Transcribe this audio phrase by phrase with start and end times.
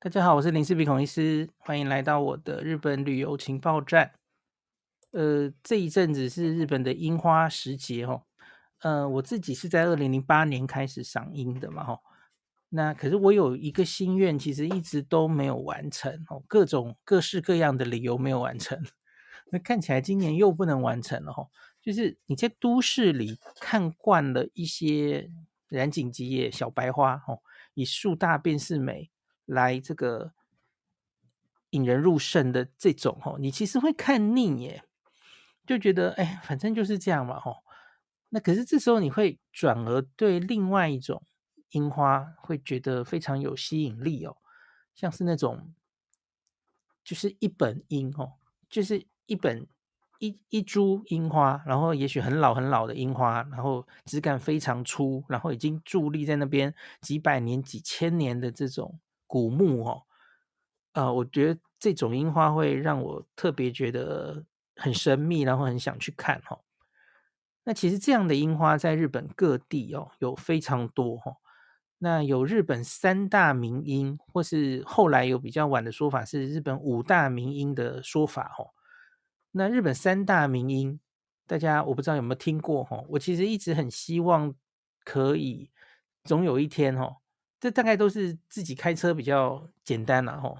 [0.00, 4.12] 大家好，我是林氏鼻孔医师，欢迎来到我的日本旅游情报站。
[5.10, 8.22] 呃，这一阵子是日本的樱花时节哦。
[8.82, 11.98] 呃，我自己是在二零零八年开始赏樱的嘛，哈。
[12.68, 18.80] 那可是我有一个心愿，其实一直都没有完成哦，各种各式各样的理由没有完成。
[19.50, 21.48] 那看起来今年又不能完成了哈。
[21.82, 25.28] 就是你在都市里看惯了一些
[25.66, 27.42] 染井吉野小白花哦，
[27.74, 29.10] 以树大便是美。
[29.48, 30.32] 来这个
[31.70, 34.84] 引人入胜的这种哦，你其实会看腻耶，
[35.66, 37.64] 就觉得哎，反正就是这样嘛吼。
[38.28, 41.22] 那可是这时候你会转而对另外一种
[41.70, 44.36] 樱花会觉得非常有吸引力哦，
[44.94, 45.72] 像是那种
[47.02, 48.34] 就是一本樱哦，
[48.68, 49.66] 就是一本
[50.18, 58.98] 一一株樱花，然后也许很老很老的樱花，然后枝干非常粗，然后已经伫立在那边几百年、几千年的这种。
[59.28, 60.02] 古木哦，
[60.94, 66.58] 呃，我觉得这种樱花会让我特别觉得很神秘，然后很想去看哈。
[67.62, 71.36] 那其实这样的樱花在日本各地哦有非常多哈。
[71.98, 78.64] 那有日本三大名樱，或是后来有比较晚的说法是日本五大名樱的说法哈。
[79.50, 81.00] 那日本三大名樱，
[81.46, 83.04] 大家我不知道有没有听过哈。
[83.10, 84.54] 我其实一直很希望
[85.04, 85.70] 可以
[86.24, 87.16] 总有一天哈。
[87.60, 90.58] 这大概都是自己开车比较简单了吼。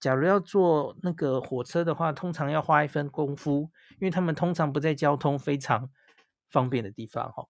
[0.00, 5.88] 假如要坐那个火车的话，通常要花一分功夫，因为他们通常不在交通非常
[6.50, 7.48] 方便的地方吼。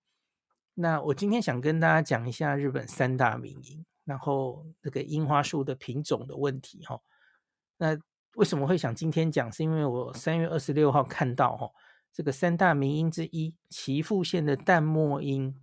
[0.74, 7.02] 那我今天想跟大家讲一下日本三大名樱，然后那个樱花树的品种的问题吼。
[7.78, 7.98] 那
[8.34, 9.50] 为什么会想今天讲？
[9.50, 11.74] 是因为我三月二十六号看到吼，
[12.12, 15.54] 这个三大名樱之一岐阜县的淡墨樱，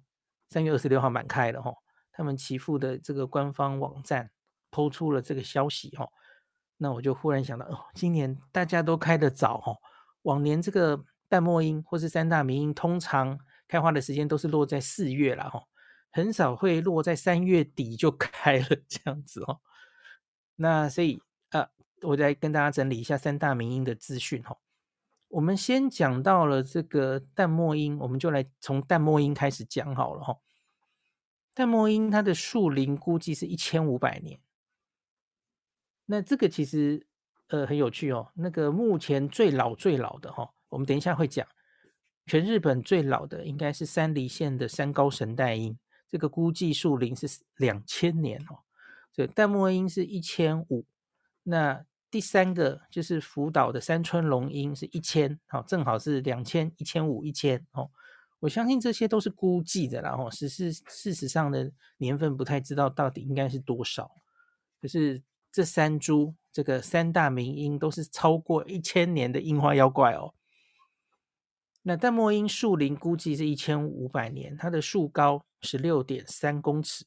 [0.50, 1.78] 三月二十六号满开了吼。
[2.20, 4.30] 他们岐阜的这个官方网站
[4.70, 6.06] 抛出了这个消息哈，
[6.76, 9.74] 那我就忽然想到哦，今年大家都开得早哈，
[10.24, 15.64] 往年这个淡墨樱或是三大名樱通常开花的时间都是落在四月了哈，
[16.12, 19.62] 很少会落在三月底就 开了这样子哦。
[20.58, 21.22] 那所以
[21.52, 21.70] 啊，
[22.02, 24.58] 我再跟大家整理一下三大名樱的资讯哈。
[25.30, 30.36] 我们先讲到了这个淡墨樱，我们就来从淡墨樱开始讲好了哈。
[31.60, 34.40] 淡墨樱它的树龄估计是一千五百年，
[36.06, 37.06] 那这个其实
[37.50, 38.32] 呃很有趣哦。
[38.34, 41.46] 那个目前最老最老的哈、哦，我们等一下会讲，
[42.28, 45.78] 全日本最老的应该是山梨县的山高神代樱，
[46.08, 47.28] 这个估计树龄是
[47.58, 48.60] 两千年哦。
[49.12, 50.86] 所以淡墨樱是一千五，
[51.44, 57.92] 那第三个就是福岛的山村龙樱是一千，好，正好是两千一千五一千哦。
[58.40, 64.10] 我相信这些都是估计的啦，吼，实是事实上的年份不太知道到底应该是多少。
[64.82, 70.34] 可是这三株这个三大名樱都是超过一千年的樱花妖怪哦。
[71.82, 77.06] 那淡墨樱树龄估计是一千五百年，它的树高十六点三公尺，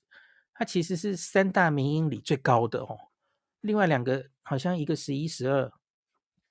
[0.52, 2.98] 它其实是三大名樱里最高的哦。
[3.60, 5.72] 另外两个好像一个十一、十二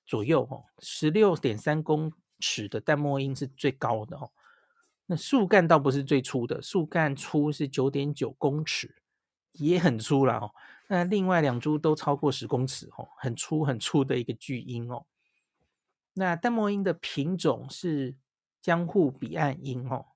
[0.06, 4.32] 左右哦，十六点三公尺的淡墨樱是最高的哦。
[5.16, 8.94] 树干倒不是最粗的，树干粗是九点九公尺，
[9.52, 10.50] 也很粗了哦。
[10.88, 15.06] 那另外两株都超过十公尺哦，很粗很粗的一个巨樱哦。
[16.14, 18.14] 那淡墨樱的品种是
[18.60, 20.06] 江户彼岸樱哦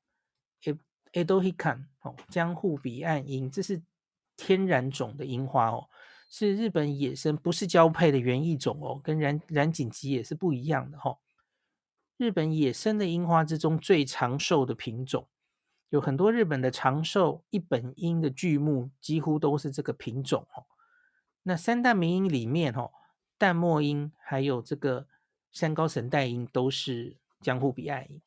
[1.12, 3.82] ，Edo Hikan 哦，江户彼岸樱，这是
[4.36, 5.88] 天然种的樱花哦，
[6.28, 11.16] 是日本野生不是交配的园艺种哦，跟染染锦吉也是不一样的哦。
[12.16, 15.28] 日本野生的樱花之中最长寿的品种，
[15.90, 20.64] 有很多日本的长寿一本樱的巨木，几乎都是这个品种哦。
[21.42, 22.90] 那三大名樱里面哦，
[23.36, 25.06] 淡墨樱还有这个
[25.52, 28.22] 山高神代樱都是江户彼岸樱。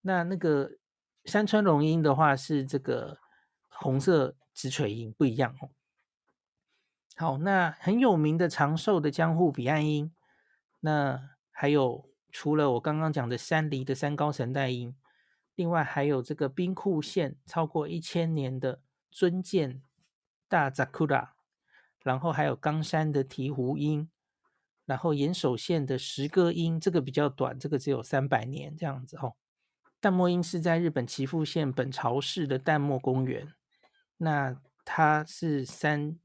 [0.00, 0.78] 那那个
[1.26, 3.18] 山川龙樱的话是这个
[3.68, 5.68] 红色直垂樱，不一样哦。
[7.14, 10.14] 好，那很有名的长寿的江户彼岸樱，
[10.80, 12.08] 那还有。
[12.38, 14.94] 除了我刚刚讲的山梨的山高神代樱，
[15.54, 19.80] 另外还有这个兵库县超过一千年的尊见
[20.46, 21.32] 大扎库拉，
[22.02, 24.10] 然后还有冈山的醍醐樱，
[24.84, 29.32] 然后岩手县的石歌樱，这个比较短，这个只有三百年这样子哦。
[29.98, 33.54] 淡墨樱是在日本岐阜县本朝市的淡墨公园，
[34.18, 36.18] 那它是三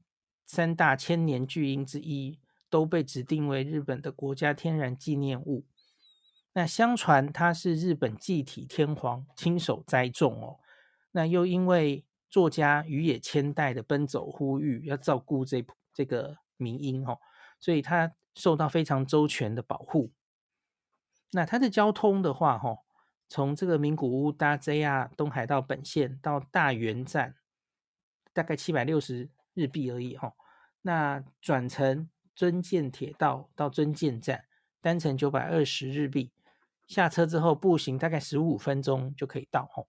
[0.44, 2.38] 三大千年巨樱之一，
[2.68, 5.64] 都被指定为日本的国家天然纪念物。
[6.54, 10.58] 那相传他是日本继体天皇亲手栽种哦，
[11.12, 15.64] 那又因为作家宇野千代的奔走呼吁，要照顾这
[15.94, 17.18] 这个民音哦，
[17.58, 20.12] 所以它受到非常周全的保护。
[21.32, 22.76] 那它的交通的话，哈，
[23.28, 27.36] 从这个名古屋搭 JR 东海道本线到大原站，
[28.34, 30.34] 大概七百六十日币而已，哈。
[30.82, 34.44] 那转乘尊建铁道到尊建站，
[34.82, 36.32] 单程九百二十日币，
[36.86, 39.88] 下车之后步行大概十五分钟就可以到，吼。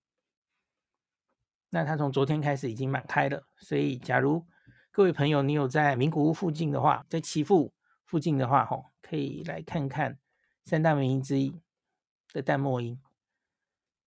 [1.69, 4.45] 那它从昨天开始已经满开了，所以假如
[4.91, 7.73] 各位朋友你有在名古屋附近的话，在岐阜
[8.05, 10.19] 附近的话，吼，可以来看看。
[10.65, 11.59] 三大名音之一
[12.31, 12.97] 的淡墨音。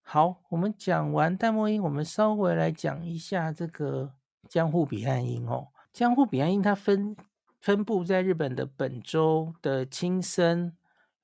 [0.01, 4.15] 好，我们讲完淡墨音，我们稍微来讲一下这个
[4.49, 5.69] 江户彼岸音哦。
[5.93, 7.15] 江户彼岸音它分
[7.61, 10.75] 分布在日本的本州的青森，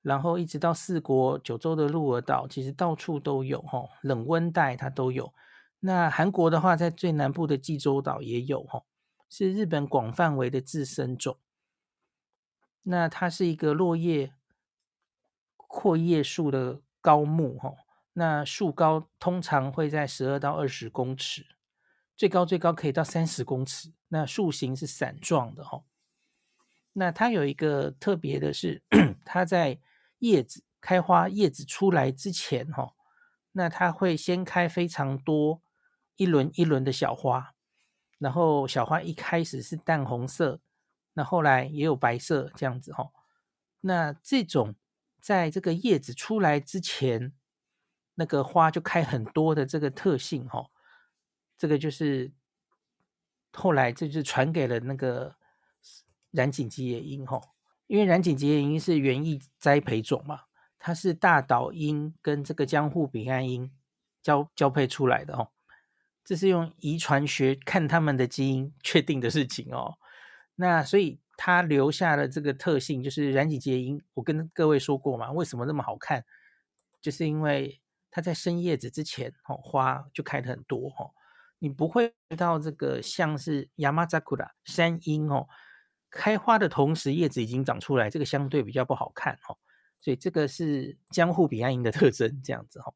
[0.03, 3.89] 然后一直到四国九州的鹿儿岛，其实到处都有哈。
[4.03, 5.33] 冷温带它都有。
[5.79, 8.83] 那韩国的话，在最南部的济州岛也有哈，
[9.27, 11.37] 是日本广范围的自生种。
[12.83, 14.33] 那它是一个落叶。
[15.75, 17.73] 阔叶树的高木，哈，
[18.13, 21.47] 那树高通常会在十二到二十公尺，
[22.15, 23.91] 最高最高可以到三十公尺。
[24.09, 25.81] 那树形是伞状的，哈。
[26.91, 28.83] 那它有一个特别的是，
[29.25, 29.79] 它在
[30.23, 32.93] 叶子开花、叶子出来之前，哈，
[33.51, 35.61] 那它会先开非常多
[36.15, 37.53] 一轮一轮的小花，
[38.17, 40.59] 然后小花一开始是淡红色，
[41.13, 43.11] 那后来也有白色这样子，哈。
[43.81, 44.75] 那这种。
[45.23, 47.31] 在这个叶子出来之前，
[48.15, 50.69] 那个花就开很多的这个特性哈，
[51.57, 52.33] 这个就是
[53.53, 55.37] 后来这就传给了那个
[56.31, 57.39] 染井吉野樱哈，
[57.87, 60.41] 因为染井吉野樱是园艺栽培种嘛，
[60.79, 63.71] 它是大岛樱跟这个江户彼岸樱
[64.21, 65.49] 交交配出来的哦，
[66.23, 69.95] 这是用遗传学看他们的基因确定的事情哦，
[70.55, 71.19] 那所以。
[71.35, 73.99] 它留下了这个特性，就是染井吉野樱。
[74.13, 76.23] 我跟各位说过嘛，为什么那么好看？
[77.01, 77.81] 就是因为
[78.11, 81.09] 它在生叶子之前，哦，花就开得很多，哦，
[81.57, 85.47] 你不会到这个像是 Yamazakura 山樱哦，
[86.13, 89.57] 开花的同时叶子已经长出来，这个相对比较不好看，哦，
[89.99, 92.93] 所以这个是江户彼岸樱的特征，这样子，哦，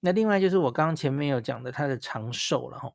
[0.00, 2.92] 那另外就是我刚刚前面有讲的它的长寿了，哈。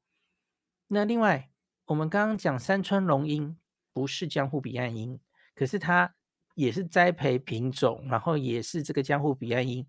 [0.88, 1.50] 那另外
[1.86, 3.58] 我们刚刚讲山川龙樱。
[3.92, 5.20] 不是江户彼岸樱，
[5.56, 6.16] 可是它
[6.56, 9.86] 也是栽培品种，然后也是这个江户彼岸樱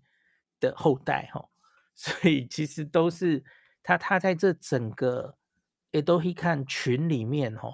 [0.59, 1.47] 的后代哈，
[1.95, 3.41] 所以其实都是
[3.81, 3.97] 它。
[3.97, 5.37] 它在这整个
[5.91, 7.69] Edo Hikan 群里面哈，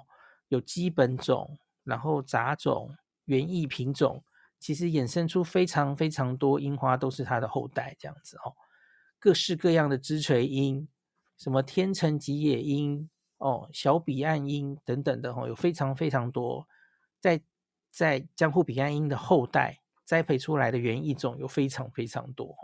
[0.47, 2.95] 有基本种，然后杂种、
[3.25, 4.23] 园艺品种，
[4.59, 8.55] 其实衍生出非常非常多樱花，都是它的后代这样子哦。
[9.19, 10.87] 各式各样的枝垂樱，
[11.37, 13.09] 什么天成吉野樱。
[13.39, 16.65] 哦，小彼岸樱等等的哈，有非常非常多，
[17.19, 17.41] 在
[17.91, 22.55] 在江户彼岸樱的后代栽培出来的园艺种有非常非常多，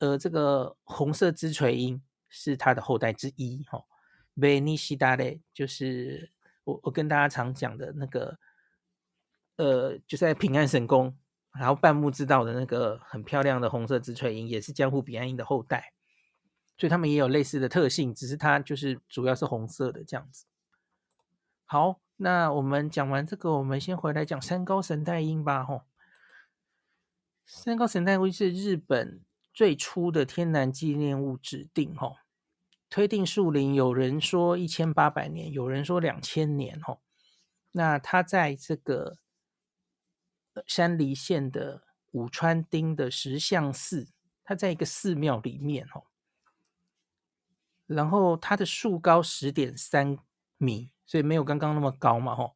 [0.00, 3.84] 而这个红色枝垂樱是它的后代之一哈。
[4.34, 6.32] 红しだれ就是
[6.67, 8.37] 我我跟大家常讲的那个，
[9.55, 11.17] 呃，就在平安神宫，
[11.53, 15.93] 然后半木之道的那个很漂亮的红色枝垂樱，也是江户彼岸樱的后代。
[16.77, 20.45] 所以他们也有类似的特性，只是它就是主要是红色的这样子。
[21.65, 25.63] 好，那我们讲完这个，我们先回来讲山高神代樱吧。
[25.63, 25.83] 吼，
[27.45, 29.21] 山高神代樱是日本
[29.53, 32.17] 最初的天然纪念物指定，吼，
[32.89, 37.01] 推定树龄有人说一千八百年，有人说两千年，吼。
[37.71, 39.17] 那它在这个
[40.65, 44.07] 山梨县的武川町的石像寺，
[44.43, 46.07] 它在一个寺庙里面，吼。
[47.85, 50.17] 然后它的树高十点三
[50.57, 52.55] 米，所以没有刚刚那么高嘛，吼。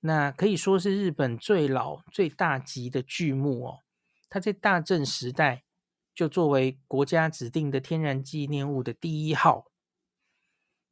[0.00, 3.80] 那可以说是日本最老、最大级的巨木哦。
[4.28, 5.64] 它在大正时代
[6.14, 9.70] 就作为国家指定的天然纪念物的第一号，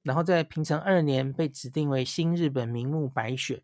[0.02, 3.62] 然后在平成二年被指定为新日本名木白选。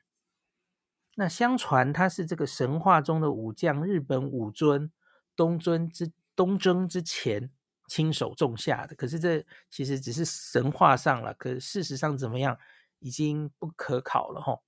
[1.14, 4.90] 那相传它是这个神话中的武将日本武尊
[5.34, 7.50] 东尊之东征之前。
[7.88, 12.58] 亲手种下的，可是这其实只是神话上了，可事实上怎么样，
[12.98, 14.60] 已经不可考了哈。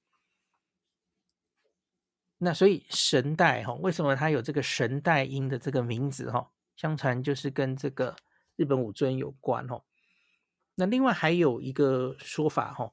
[2.37, 6.53] 那所以神代哈，为什么它有这个神代樱的这个名字哈？
[6.79, 8.17] 相传就是跟这个
[8.57, 9.83] 日本武尊有关哦。
[10.77, 12.91] 那另外还有一个说法哈，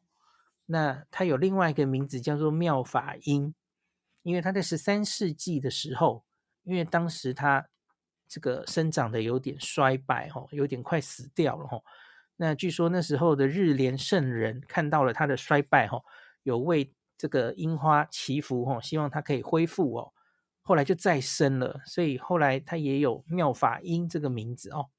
[0.65, 3.55] 那它有另外一个名字叫做妙法樱，
[4.23, 6.25] 因为它在十三世纪的时候，
[6.63, 7.69] 因为当时它。
[8.27, 11.79] 这个生长的有点衰败，哈，有点快死掉了，哈。
[12.37, 16.01] 那据说那时候的日莲圣人看到了它的衰败，哈，
[16.41, 20.11] 有为这个樱花祈福哦，希望它可以恢复哦。
[20.67, 24.89] 后来就再生了，所以后来它也有妙法樱这个名字哦。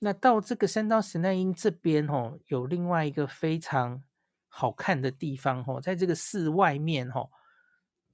[0.00, 4.02] 那到这个三刀神奈樱这边哦，有另外一个非常
[4.48, 7.30] 好看的地方哦，在这个寺外面哦，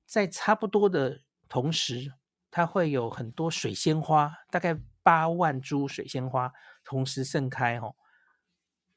[0.04, 2.12] 在差不多的同时，
[2.50, 6.52] 它会有很多水仙花，大概八万株水仙花
[6.84, 7.96] 同时盛开哦。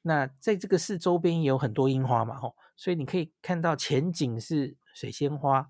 [0.01, 5.69] 那在这个寺周边也有很多樱花嘛，吼，所以你可以看到前景是水仙花，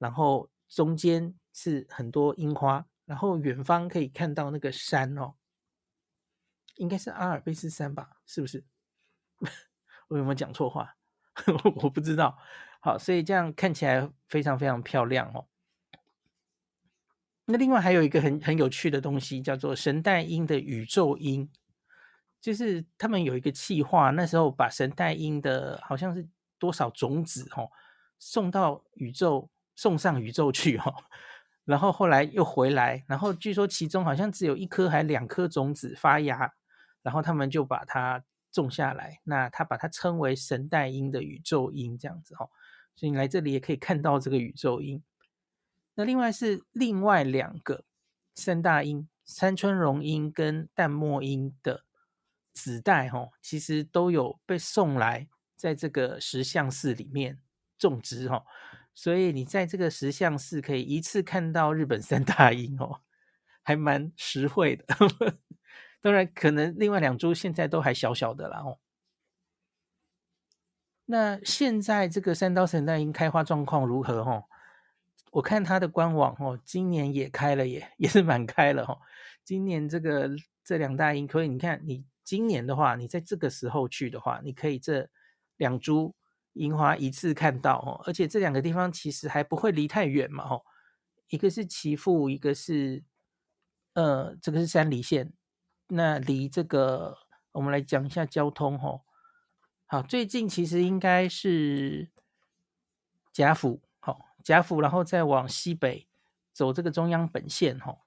[0.00, 5.34] 然后中间是很多樱花，然后远方可以看到那个山哦，
[6.74, 8.16] 应该是阿尔卑斯山吧？
[8.26, 8.64] 是不是？
[10.08, 10.96] 我有没有讲错话？
[11.82, 12.36] 我不知道。
[12.80, 15.46] 好，所以这样看起来非常非常漂亮哦。
[17.44, 21.48] 那另外还有一个很很有趣的东西，叫做神代樱的宇宙樱。
[22.40, 26.26] 就是他们有一个计划，那时候把神代樱的好像是
[26.58, 27.70] 多少种子哦，
[28.18, 30.94] 送到宇宙，送上宇宙去哦，
[31.64, 36.52] 然后后来又回来，然后据说其中好像只有一颗还两颗种子发芽，
[37.02, 38.22] 然后他们就把它
[38.52, 42.50] 种下来，那他把它称为神代樱的宇宙樱这样子哦，
[42.96, 45.02] 所以你来这里也可以看到这个宇宙樱。
[45.94, 47.84] 那另外是另外两个
[48.34, 51.84] 三大樱，山村荣樱跟淡墨樱的。
[52.52, 57.38] 子代哈，其实都有被送来，在这个石像寺里面
[57.78, 58.44] 种植哈，
[59.00, 63.00] 所以你在这个石像寺可以一次看到日本三大樱哦，
[63.62, 64.84] 还蛮实惠的。
[66.02, 68.78] 当然，可能另外两株现在都还小小的啦哦。
[71.06, 74.44] 那现在这个三刀神大樱开花状况如何哈？
[75.30, 78.98] 我看它的官网哦，今年也开了耶， 也是满开了哈。
[79.42, 80.28] 今年这个
[80.62, 82.04] 这两大樱，可以你看你。
[82.22, 85.08] 今年的话，你在这个时候去的话，你可以这
[85.56, 86.14] 两株
[86.54, 90.64] 樱花一次看到哦，而且这两个地方其实还不会离太远嘛哦，
[91.28, 93.02] 一个是岐阜，一个是
[93.94, 95.32] 呃，这个是山梨县，
[95.88, 97.18] 那离这个
[97.52, 99.02] 我们来讲一下交通哦。
[99.86, 102.10] 好，最近其实应该是
[103.32, 106.06] 甲府，好，甲府，然后再往西北
[106.52, 107.98] 走这个中央本线哦。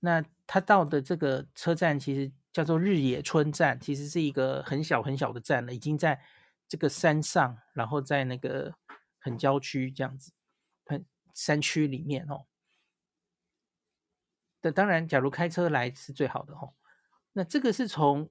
[0.00, 6.18] 那他到的这个车站其实叫做日野村站，其实是一个很小很小的站了，已经在
[6.66, 8.74] 这个山上，然后在那个
[9.18, 10.32] 很郊区这样子，
[10.86, 12.46] 很山区里面哦。
[14.62, 16.72] 那当然，假如开车来是最好的哦。
[17.34, 18.30] 那这个是从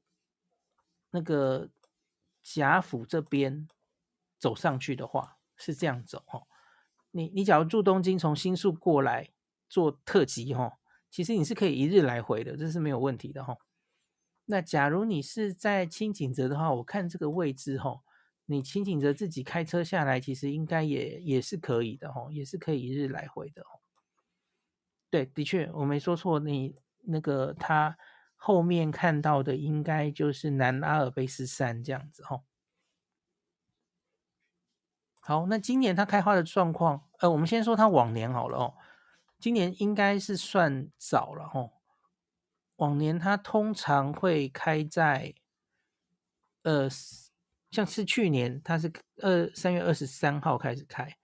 [1.12, 1.70] 那个
[2.42, 3.68] 甲府这边
[4.40, 6.48] 走上去的话，是这样走哦。
[7.12, 9.30] 你你假如住东京，从新宿过来
[9.70, 10.80] 坐特急哦。
[11.12, 13.56] 其实你是可以一日来回的，这是没有问题的哈。
[14.46, 18.02] 那假如你是在轻井泽的话，我看这个位置哈，
[18.46, 23.64] 你轻井泽自己开车下来，其实应该也也是可以的哈，也是可以一日来回的。
[25.10, 27.98] 对，的确我没说错，你那个他
[28.36, 32.42] 后面看到的应该就是南阿尔卑斯山这样子哈。
[35.22, 38.76] 好，那今年它开花的状况，呃，我们先说它往年好了哦。
[39.40, 41.75] 今年应该是算早了吼，
[42.78, 45.34] 往年它通常会开在，
[46.64, 46.90] 呃，
[47.72, 51.18] 像是去年它是二三月二十三号开始开，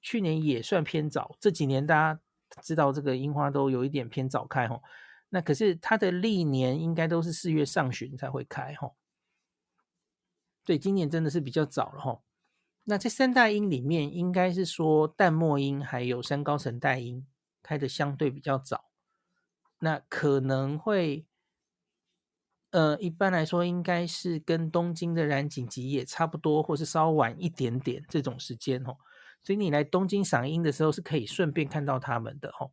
[0.00, 1.36] 去年也算偏早。
[1.40, 2.20] 这几年大家
[2.62, 4.82] 知道这个樱花都有一点偏早开吼，
[5.28, 8.96] 那可是它的历年应该都是四月上旬才会开吼，
[10.64, 12.22] 对，今年真的是比较早了吼。
[12.84, 17.26] 那这三大樱里面，应该是说淡墨樱还有山高神代樱。
[17.62, 18.89] 开的相对比较早，
[19.80, 21.26] 那可能会，
[22.70, 28.96] 呃，一般来说应该是跟东京的染井吉野差不多，或是稍晚一点点这种时间哦。
[29.42, 32.70] 所以你来东京赏樱的时候是可以顺便看到他们的哦。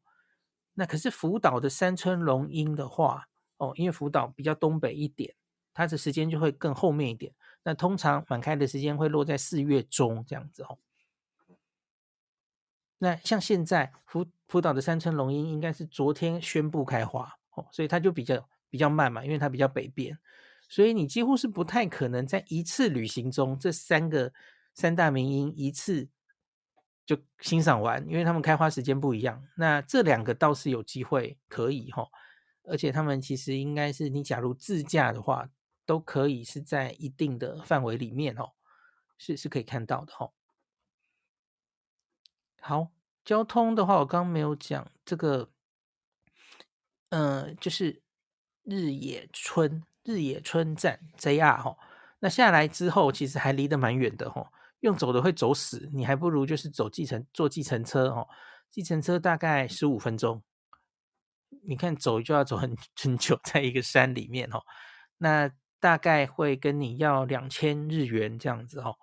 [0.74, 5.34] 那可是福岛的山村龙樱的话，哦，因为福岛比较东北一点，
[5.74, 7.34] 它的时间就会更后面一点。
[7.64, 10.78] 那通常满开的时间会落在四月中这样子哦。
[13.00, 20.18] 那像现在福福岛的山村龙樱应该是昨天宣布开花哦，所以它就比较比较慢嘛，因为它比较北边，
[20.68, 24.34] 所以你几乎是不太可能在一次旅行中这三个
[24.74, 26.08] 三大名樱一次
[27.06, 29.44] 就欣赏完，因为他们开花时间不一样。
[29.56, 32.08] 那这两个倒是有机会可以哈，
[32.64, 35.50] 而且他们其实应该是你假如自驾的话，
[35.86, 38.52] 都可以是在一定的范围里面哦，
[39.18, 40.30] 是是可以看到的哈。
[42.68, 42.90] 好，
[43.24, 45.50] 交通的话，我刚刚没有讲这个，
[47.12, 48.02] 嗯、呃，就是
[48.64, 51.78] 日野村日野村站 JR 哈，
[52.20, 54.50] 那下来之后，其实还离得蛮远的吼，
[54.82, 58.28] 用走的会走死，你还不如就是走计程坐计程车哦，
[58.70, 60.44] 计程车大概十五分钟，
[61.64, 64.60] 你看走就要走很很久，在一个山里面哦，
[65.20, 68.98] 那大概会跟你要两千日元这样子哦，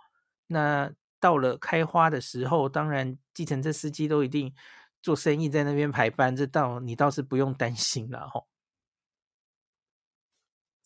[0.49, 0.92] 那
[1.25, 4.54] 到了开花的时候，当然计程车司机都一定
[5.00, 8.47] 做生意在那边排班，这倒你倒是不用担心了吼。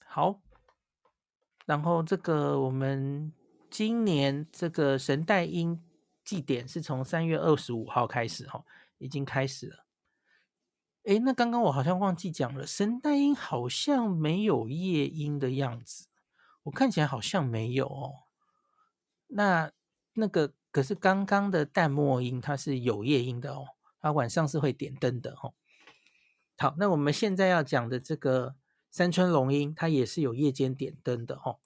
[0.06, 0.40] 好。
[1.66, 3.32] 然后这个我们
[3.68, 5.84] 今年这个神代樱
[6.24, 8.64] 祭典是从三月二十五号开始哈，
[8.98, 9.84] 已经开始了。
[11.02, 16.06] 诶，那刚刚我好像忘记讲了，神代樱好像没有夜樱的样子，
[16.62, 18.28] 我看起来好像没有哦。
[19.26, 19.70] 那
[20.18, 23.66] 那个可是刚刚的淡墨樱它是有夜樱的哦，
[24.00, 25.54] 它晚上是会点灯的哦。
[26.58, 28.56] 好，那我们现在要讲的这个。
[28.90, 31.60] 山村龙樱它也是有夜间点灯的哦。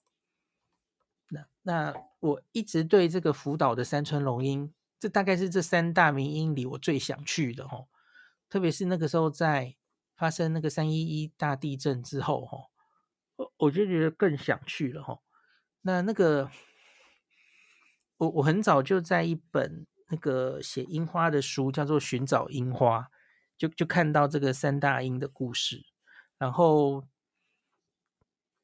[1.29, 7.87] 那那我一直对这个福岛的山村龙樱，这大概是这三大名樱里我最想去的哦。
[8.49, 9.77] 特别是那个时候在
[10.17, 12.67] 发生那个三一一大地震之后哦，
[13.37, 15.21] 我我就觉得更想去了哦。
[15.83, 16.51] 那那个
[18.23, 23.01] 我我很早就在一本那个写樱花的书叫做《寻找樱花》，
[23.59, 25.85] 就就看到这个三大樱的故事，
[26.39, 27.05] 然后。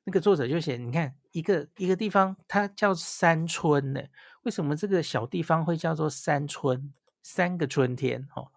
[0.05, 4.01] 那个作者就写，你看一个一个地方，它叫山村呢？
[4.45, 6.95] 为什么这个小地方会叫做山村？
[7.23, 8.51] 三个春天哦。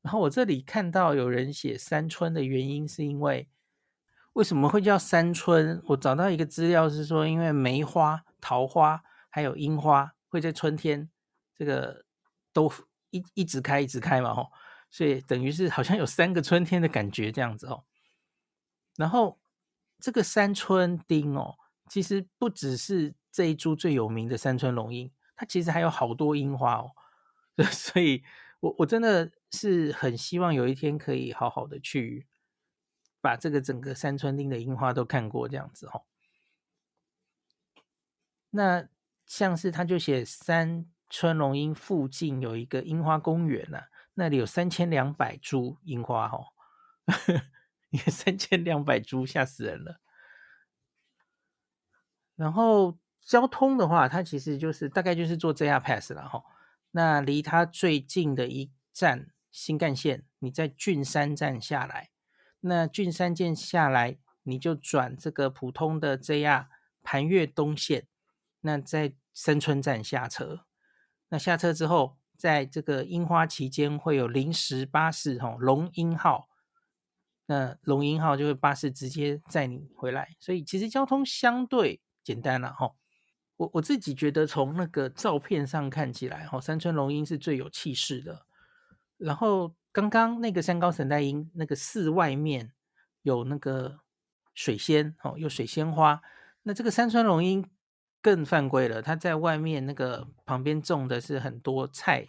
[0.00, 3.50] 然后我这里看到有人写山村的原因，是因为
[4.32, 5.82] 为什么会叫山村？
[5.88, 11.10] 我找到一个资料是说，因为梅花、桃花还有樱花会在春天
[11.54, 12.04] 这个
[12.52, 12.72] 都
[13.10, 14.50] 一一直开一直开嘛，吼，
[14.90, 17.84] 所以等于是好像有三个春天的感觉这样子哦。
[18.96, 19.40] 然后。
[20.00, 21.56] 这个山村町哦，
[21.88, 26.90] 其实不只是这一株最有名的山村龙樱，它其实还有好多樱花哦。
[27.72, 28.22] 所以
[28.60, 32.26] 我我真的是很希望有一天可以好好的去
[33.22, 36.04] 把这个整个山村町的樱花都看过这样子哦。
[38.50, 38.86] 那
[39.26, 43.84] 像是他就写山村龙樱附近有一个樱花公园呐、啊，
[44.14, 46.46] 那里有三千两百株樱花哦。
[48.10, 50.00] 三千两百株，吓死人了。
[52.34, 56.42] 然后交通的话，它其实就是大概就是坐 JR Pass 了哈。
[56.90, 62.10] 那离它最近的一站新干线，你在郡山站下来，
[62.60, 66.66] 那郡山站下来，你就转这个普通的 JR
[67.04, 68.08] 盘越东线，
[68.64, 70.64] 那在深村站下车。
[71.28, 76.48] 那下车之后，在这个樱花期间会有临时巴士哈，龙樱号。
[77.46, 82.94] 那龙樱号就会巴士直接载你回来，所以其实交通相对简单了哈。
[83.56, 88.46] 我我自己觉得从那个照片上看起来，哈，山村龙樱是最有气势的。
[89.18, 92.72] 然后刚刚那个山高神代樱，那个寺外面
[93.22, 94.00] 有那个
[94.54, 96.22] 水仙，哦，有水仙花。
[96.62, 97.68] 那这个山村龙樱
[98.24, 102.26] 更犯规了，它在外面那个旁边种的是很多菜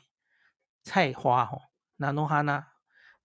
[0.83, 1.61] 菜花，哦，
[1.95, 2.67] 那诺哈娜，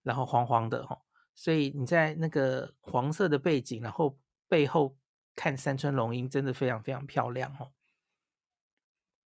[0.03, 0.97] 然后黄黄的，哈。
[1.35, 4.95] 所以你在那个黄色的背景，然后背后
[5.35, 7.73] 看山村龙樱，真的非常非常漂亮哦。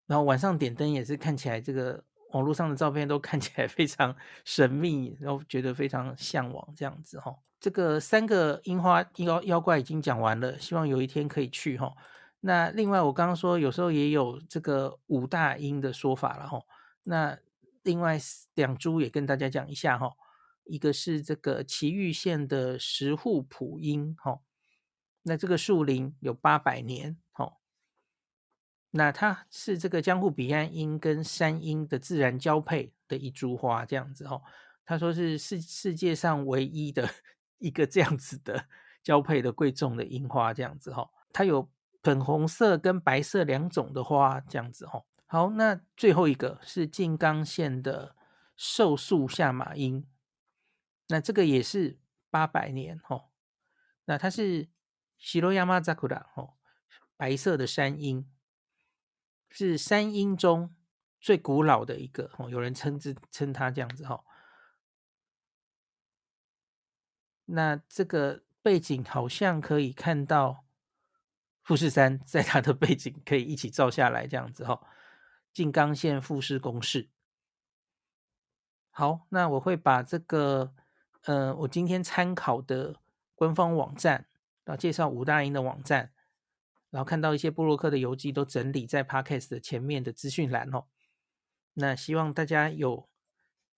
[0.06, 7.34] 然后晚上点灯也是看起来，这个网络上的照片都看起来非常神秘，然后觉得非常向往这样子哈。
[7.62, 11.96] 这个三个樱花妖妖怪已经讲完了，希望有一天可以去哈。
[12.42, 16.62] 那另外我刚刚说有时候也有这个五大樱的说法了哈。
[17.04, 17.38] 那
[17.84, 18.20] 另外
[18.54, 20.14] 两株也跟大家讲一下哈。
[20.66, 24.40] 一个是这个埼玉县的石户普樱，哈，
[25.24, 27.54] 那这个树龄有八百年，哈，
[28.92, 34.40] 那它是这个江户彼岸樱跟山樱的自然交配的一株花，这样子，哈，
[34.86, 37.10] 他说是世世界上唯一的
[37.58, 38.68] 一个这样子的
[39.02, 41.68] 交配的贵重的樱花，这样子，哈，它有
[42.10, 48.16] 粉红色跟白色两种的花，这样子，哦，好，那最后一个是静冈县的
[48.58, 50.08] 寿宿下马樱。
[51.10, 52.00] 那这个也是
[52.32, 53.30] 八百年哦，
[54.06, 54.70] 那它是
[55.20, 56.56] 西罗亚马扎库拉哦，
[57.16, 58.28] 白色的山樱，
[59.52, 60.76] 是山樱中
[61.22, 64.24] 最古老的一个哦，有人称之称它这样子哈。
[67.46, 70.66] 那这个背景好像可以看到
[71.70, 74.82] 富士山， 在它的背景可以一起照下来这样子哈。
[75.54, 77.10] 静冈县富士宫市。
[78.90, 80.74] 好，那我会把这个。
[81.24, 82.96] 呃，我今天参考的
[83.36, 84.26] 官方网站，
[84.64, 86.12] 啊，介绍五大樱的网站，
[86.90, 90.86] 然后看到一些布洛克的游记都整理在 Podcast 的前面的资讯栏哦。
[91.74, 93.10] 那希望大家有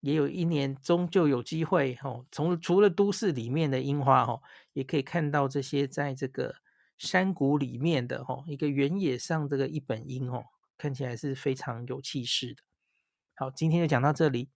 [0.01, 4.41] 也有一年终究有机会哦，从除了都市里面的樱花哦，
[4.73, 6.56] 也可以看到这些在这个
[7.02, 10.46] 山谷里面的哦，一个原野上这个一本樱哦，
[10.78, 12.62] 看起来是非常有气势的。
[13.34, 14.50] 好，今天就讲到这里，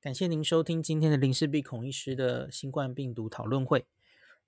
[0.00, 3.84] 感谢您收听今天的林氏璧孔医师的新冠病毒讨论会。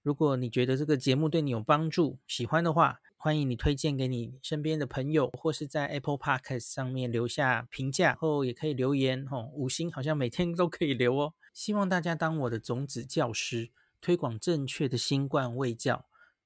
[0.02, 11.34] 如果你觉得这个节目对你有帮助，喜欢的话，欢迎你推荐给你身边的朋友，或是在 Apple Podcast 上面留下评价，后也可以留言哦，五星好像每天都可以留哦。
[11.52, 16.06] 希望大家当我的种子教师，推广正确的新冠卫教，